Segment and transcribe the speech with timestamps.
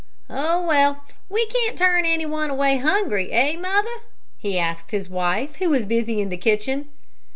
[0.31, 3.99] "Oh, well, we can't turn anyone away hungry; eh, Mother?"
[4.39, 6.87] he asked his wife, who was busy in the kitchen.